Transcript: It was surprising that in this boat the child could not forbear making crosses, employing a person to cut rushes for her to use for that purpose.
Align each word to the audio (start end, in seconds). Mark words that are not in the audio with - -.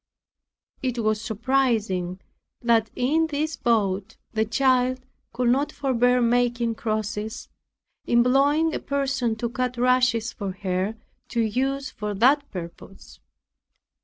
It 0.81 0.97
was 1.03 1.21
surprising 1.21 2.21
that 2.63 2.89
in 2.95 3.27
this 3.27 3.55
boat 3.55 4.17
the 4.33 4.45
child 4.45 5.05
could 5.31 5.49
not 5.49 5.71
forbear 5.71 6.21
making 6.21 6.73
crosses, 6.73 7.49
employing 8.07 8.73
a 8.73 8.79
person 8.79 9.35
to 9.35 9.47
cut 9.47 9.77
rushes 9.77 10.33
for 10.33 10.53
her 10.53 10.95
to 11.27 11.41
use 11.41 11.91
for 11.91 12.15
that 12.15 12.49
purpose. 12.49 13.19